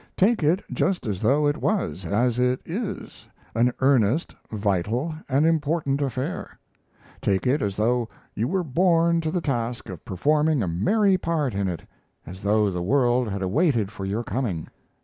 [0.17, 6.01] Take it just as though it was as it is an earnest, vital, and important
[6.01, 6.57] affair.
[7.21, 11.53] Take it as though you were born to the task of performing a merry part
[11.53, 11.83] in it
[12.25, 14.69] as though the world had awaited for your coming.